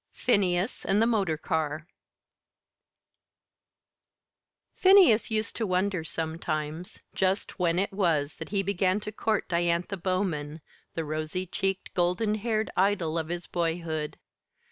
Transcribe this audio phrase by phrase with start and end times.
[0.13, 1.85] Phineas and the Motor Car
[4.73, 9.97] Phineas used to wonder, sometimes, just when it was that he began to court Diantha
[9.97, 10.61] Bowman,
[10.95, 14.17] the rosy cheeked, golden haired idol of his boyhood.